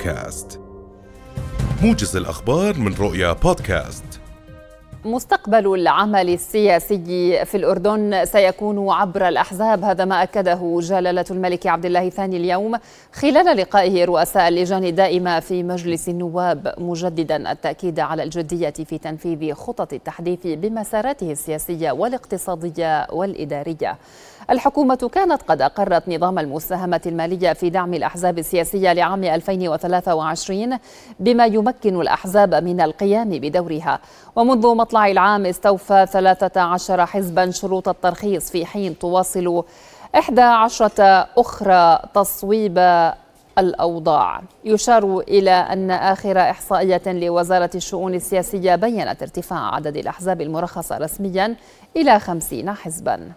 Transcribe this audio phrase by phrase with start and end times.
[0.00, 0.60] بودكاست.
[1.82, 4.09] موجز الأخبار من رؤيا بودكاست.
[5.04, 12.06] مستقبل العمل السياسي في الأردن سيكون عبر الأحزاب هذا ما أكده جلالة الملك عبد الله
[12.06, 12.76] الثاني اليوم
[13.12, 19.92] خلال لقائه رؤساء اللجان الدائمة في مجلس النواب مجددا التأكيد على الجدية في تنفيذ خطط
[19.92, 23.98] التحديث بمساراته السياسية والاقتصادية والإدارية.
[24.50, 30.78] الحكومة كانت قد أقرت نظام المساهمة المالية في دعم الأحزاب السياسية لعام 2023
[31.20, 34.00] بما يمكن الأحزاب من القيام بدورها.
[34.36, 39.64] ومنذ مطلع العام استوفى 13 حزبا شروط الترخيص في حين تواصل
[40.14, 40.90] 11
[41.38, 42.78] أخرى تصويب
[43.58, 44.42] الأوضاع.
[44.64, 51.56] يشار إلى أن آخر إحصائية لوزارة الشؤون السياسية بينت ارتفاع عدد الأحزاب المرخصة رسميا
[51.96, 53.32] إلى 50 حزباً.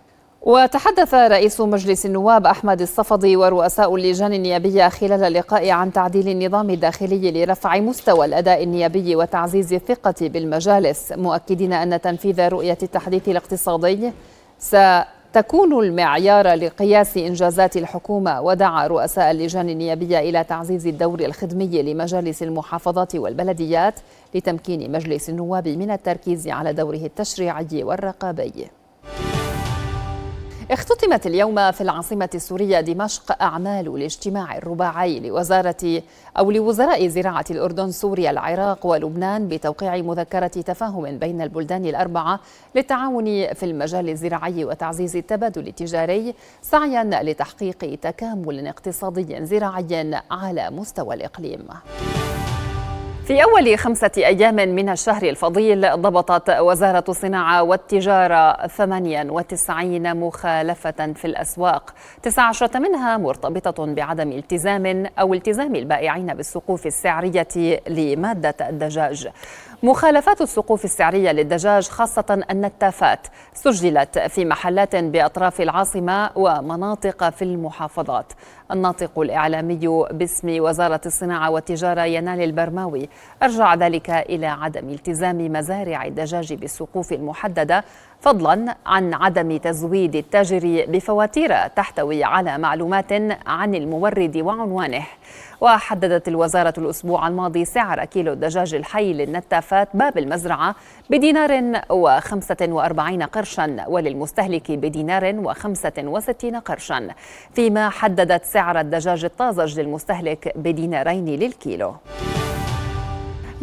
[0.45, 7.31] وتحدث رئيس مجلس النواب أحمد الصفدي ورؤساء اللجان النيابية خلال اللقاء عن تعديل النظام الداخلي
[7.31, 14.11] لرفع مستوى الأداء النيابي وتعزيز الثقة بالمجالس مؤكدين أن تنفيذ رؤية التحديث الاقتصادي
[14.59, 18.41] ستكون المعيار لقياس إنجازات الحكومة.
[18.41, 23.99] ودعا رؤساء اللجان النيابية إلى تعزيز الدور الخدمي لمجالس المحافظات والبلديات
[24.35, 28.67] لتمكين مجلس النواب من التركيز على دوره التشريعي والرقابي.
[30.71, 36.01] اختتمت اليوم في العاصمة السورية دمشق أعمال الاجتماع الرباعي لوزارة
[36.37, 42.39] أو لوزراء زراعة الأردن سوريا العراق ولبنان بتوقيع مذكرة تفاهم بين البلدان الأربعة
[42.75, 51.67] للتعاون في المجال الزراعي وتعزيز التبادل التجاري سعيا لتحقيق تكامل اقتصادي زراعي على مستوى الإقليم.
[53.27, 61.93] في أول خمسة أيام من الشهر الفضيل ضبطت وزارة الصناعة والتجارة 98 مخالفة في الأسواق.
[62.23, 69.27] 19 منها مرتبطة بعدم التزام أو التزام البائعين بالسقوف السعرية لمادة الدجاج.
[69.83, 78.33] مخالفات السقوف السعرية للدجاج خاصة النتافات سجلت في محلات بأطراف العاصمة ومناطق في المحافظات.
[78.71, 83.09] الناطق الإعلامي باسم وزارة الصناعة والتجارة ينال البرماوي.
[83.43, 87.83] أرجع ذلك إلى عدم التزام مزارع الدجاج بالسقوف المحددة
[88.23, 93.11] فضلا عن عدم تزويد التاجر بفواتير تحتوي على معلومات
[93.47, 95.05] عن المورد وعنوانه.
[95.61, 100.75] وحددت الوزارة الأسبوع الماضي سعر كيلو الدجاج الحي للنتافات باب المزرعة
[101.09, 107.07] بدينار وخمسة وأربعين قرشا وللمستهلك بدينار وخمسة وستين قرشا.
[107.53, 111.95] فيما حددت سعر الدجاج الطازج للمستهلك بدينارين للكيلو.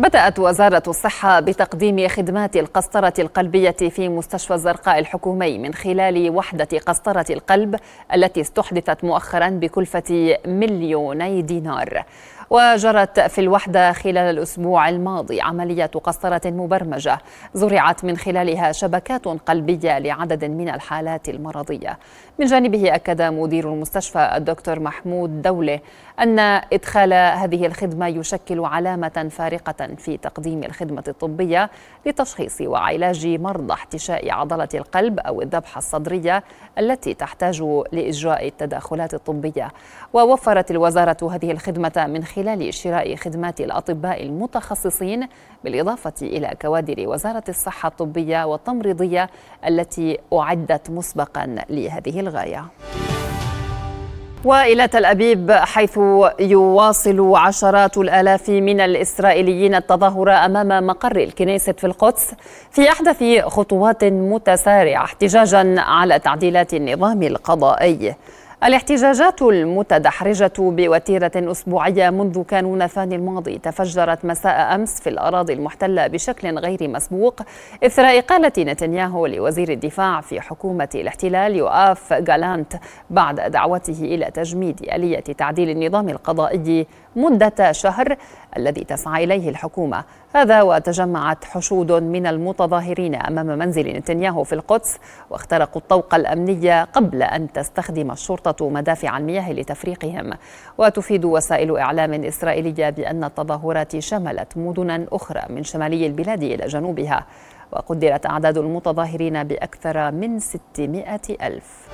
[0.01, 7.25] بدأت وزارة الصحة بتقديم خدمات القسطرة القلبية في مستشفى الزرقاء الحكومي من خلال وحدة قسطرة
[7.31, 7.77] القلب
[8.15, 12.05] التي استحدثت مؤخرا بكلفة مليوني دينار.
[12.51, 17.19] وجرت في الوحدة خلال الأسبوع الماضي عملية قسطرة مبرمجة.
[17.55, 21.99] زرعت من خلالها شبكات قلبية لعدد من الحالات المرضية.
[22.39, 25.81] من جانبه أكد مدير المستشفى الدكتور محمود دولة
[26.21, 26.39] أن
[26.73, 31.71] إدخال هذه الخدمة يشكل علامة فارقة في تقديم الخدمة الطبية
[32.07, 36.45] لتشخيص وعلاج مرضى احتشاء عضلة القلب أو الذبحة الصدرية
[36.79, 37.63] التي تحتاج
[37.93, 39.69] لإجراء التدخلات الطبية.
[40.13, 42.40] ووفرت الوزارة هذه الخدمة من خلال
[42.71, 45.29] شراء خدمات الأطباء المتخصصين
[45.65, 49.31] بالإضافة إلى كوادر وزارة الصحة الطبية والتمريضية
[49.67, 52.65] التي أعدت مسبقا لهذه الغاية.
[54.45, 55.99] وإلى تل أبيب حيث
[56.41, 62.35] يواصل عشرات الآلاف من الإسرائيليين التظاهر أمام مقر الكنيسة في القدس
[62.71, 68.15] في أحدث خطوات متسارعة احتجاجا على تعديلات النظام القضائي
[68.65, 76.59] الاحتجاجات المتدحرجة بوتيرة أسبوعية منذ كانون الثاني الماضي تفجرت مساء أمس في الأراضي المحتلة بشكل
[76.59, 77.41] غير مسبوق
[77.85, 82.73] إثر إقالة نتنياهو لوزير الدفاع في حكومة الاحتلال يؤاف جالانت
[83.11, 88.17] بعد دعوته إلى تجميد آلية تعديل النظام القضائي مدة شهر
[88.57, 90.05] الذي تسعى إليه الحكومة.
[90.35, 94.99] هذا وتجمعت حشود من المتظاهرين أمام منزل نتنياهو في القدس
[95.31, 100.33] واخترقوا الطوق الأمني قبل أن تستخدم الشرطة مدافع المياه لتفريقهم.
[100.79, 107.27] وتفيد وسائل إعلام إسرائيلية بأن التظاهرات شملت مدنا أخرى من شمالي البلاد إلى جنوبها
[107.73, 111.89] وقدرت أعداد المتظاهرين بأكثر من 600 ألف.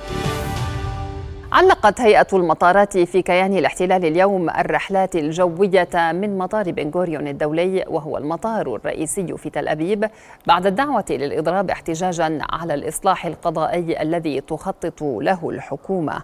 [1.57, 8.17] علقت هيئة المطارات في كيان الاحتلال اليوم الرحلات الجوية من مطار بن غوريون الدولي وهو
[8.17, 10.09] المطار الرئيسي في تل أبيب
[10.47, 16.21] بعد الدعوة للإضراب احتجاجا على الإصلاح القضائي الذي تخطط له الحكومة.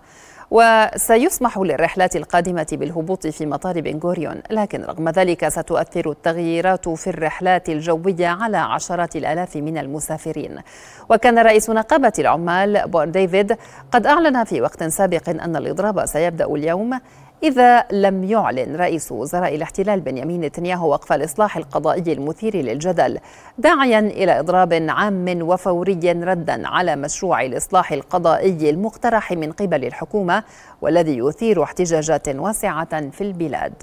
[0.53, 4.41] وسيسمح للرحلات القادمة بالهبوط في مطار بن غوريون.
[4.51, 10.59] لكن رغم ذلك ستؤثر التغييرات في الرحلات الجوية على عشرات الآلاف من المسافرين.
[11.09, 13.57] وكان رئيس نقابة العمال بار ديفيد
[13.91, 16.99] قد أعلن في وقت سابق أن الإضراب سيبدأ اليوم
[17.43, 23.19] إذا لم يعلن رئيس وزراء الاحتلال بنيامين نتنياهو وقف الإصلاح القضائي المثير للجدل
[23.57, 30.43] داعيا إلى إضراب عام وفوري ردا على مشروع الإصلاح القضائي المقترح من قبل الحكومة
[30.81, 33.73] والذي يثير احتجاجات واسعة في البلاد.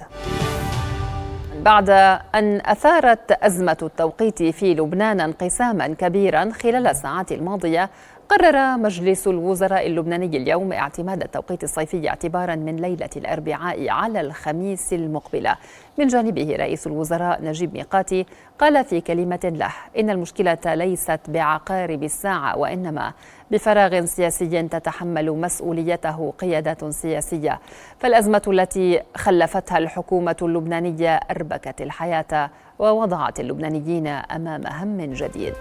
[1.62, 1.90] بعد
[2.34, 7.90] أن أثارت أزمة التوقيت في لبنان انقساما كبيرا خلال الساعات الماضية
[8.30, 15.56] قرر مجلس الوزراء اللبناني اليوم اعتماد التوقيت الصيفي اعتبارا من ليلة الأربعاء على الخميس المقبله.
[15.98, 18.26] من جانبه رئيس الوزراء نجيب ميقاتي
[18.58, 23.12] قال في كلمة له إن المشكلة ليست بعقارب الساعة وإنما
[23.50, 27.60] بفراغ سياسي تتحمل مسؤوليته قياده سياسية.
[27.98, 35.54] فالأزمة التي خلفتها الحكومة اللبنانية أربكت الحياة ووضعت اللبنانيين أمام هم جديد.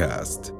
[0.00, 0.59] رؤيا بودكاست